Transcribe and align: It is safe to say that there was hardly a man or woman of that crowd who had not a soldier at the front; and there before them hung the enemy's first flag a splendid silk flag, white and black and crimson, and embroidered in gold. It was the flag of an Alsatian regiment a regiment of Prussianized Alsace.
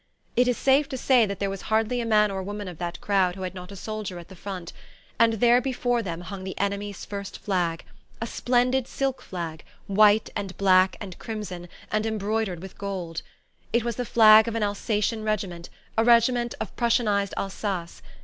It 0.35 0.47
is 0.47 0.57
safe 0.57 0.89
to 0.89 0.97
say 0.97 1.27
that 1.27 1.37
there 1.37 1.47
was 1.51 1.61
hardly 1.69 2.01
a 2.01 2.07
man 2.07 2.31
or 2.31 2.41
woman 2.41 2.67
of 2.67 2.79
that 2.79 2.99
crowd 3.01 3.35
who 3.35 3.43
had 3.43 3.53
not 3.53 3.71
a 3.71 3.75
soldier 3.75 4.17
at 4.17 4.29
the 4.29 4.35
front; 4.35 4.73
and 5.19 5.33
there 5.33 5.61
before 5.61 6.01
them 6.01 6.21
hung 6.21 6.43
the 6.43 6.57
enemy's 6.57 7.05
first 7.05 7.37
flag 7.37 7.85
a 8.19 8.25
splendid 8.25 8.87
silk 8.87 9.21
flag, 9.21 9.63
white 9.85 10.31
and 10.35 10.57
black 10.57 10.95
and 10.99 11.19
crimson, 11.19 11.69
and 11.91 12.07
embroidered 12.07 12.63
in 12.63 12.71
gold. 12.79 13.21
It 13.71 13.83
was 13.83 13.97
the 13.97 14.03
flag 14.03 14.47
of 14.47 14.55
an 14.55 14.63
Alsatian 14.63 15.23
regiment 15.23 15.69
a 15.95 16.03
regiment 16.03 16.55
of 16.59 16.75
Prussianized 16.75 17.35
Alsace. 17.37 18.01